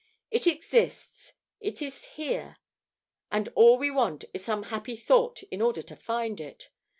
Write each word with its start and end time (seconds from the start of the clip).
It 0.31 0.47
exists; 0.47 1.33
it 1.59 1.79
is 1.79 2.03
here; 2.15 2.57
and 3.31 3.49
all 3.53 3.77
we 3.77 3.91
want 3.91 4.25
is 4.33 4.43
some 4.43 4.63
happy 4.63 4.95
thought 4.95 5.43
in 5.51 5.61
order 5.61 5.83
to 5.83 5.95
find 5.95 6.41
it. 6.41 6.71